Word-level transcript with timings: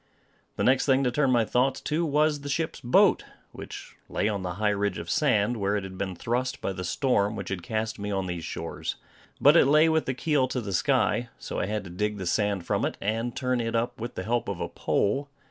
The 0.55 0.63
next 0.63 0.87
thing 0.87 1.03
to 1.03 1.11
turn 1.11 1.29
my 1.29 1.45
thoughts 1.45 1.79
to 1.81 2.03
was 2.03 2.39
the 2.41 2.49
ship's 2.49 2.79
boat, 2.81 3.23
which 3.51 3.95
lay 4.09 4.27
on 4.27 4.41
the 4.41 4.53
high 4.55 4.71
ridge 4.71 4.97
of 4.97 5.11
sand, 5.11 5.57
where 5.57 5.75
it 5.75 5.83
had 5.83 5.95
been 5.95 6.15
thrust 6.15 6.59
by 6.59 6.73
the 6.73 6.83
storm 6.83 7.35
which 7.35 7.49
had 7.49 7.61
cast 7.61 7.99
me 7.99 8.09
on 8.09 8.25
these 8.25 8.43
shores. 8.43 8.95
But 9.39 9.55
it 9.55 9.67
lay 9.67 9.89
with 9.89 10.07
the 10.07 10.15
keel 10.15 10.47
to 10.47 10.59
the 10.59 10.73
sky, 10.73 11.29
so 11.37 11.59
I 11.59 11.67
had 11.67 11.83
to 11.83 11.91
dig 11.91 12.17
the 12.17 12.25
sand 12.25 12.65
from 12.65 12.83
it, 12.83 12.97
and 12.99 13.35
turn 13.35 13.61
it 13.61 13.75
up 13.75 13.99
with 14.01 14.15
the 14.15 14.23
help 14.23 14.47
of 14.47 14.59
a 14.59 14.69
pole. 14.69 15.29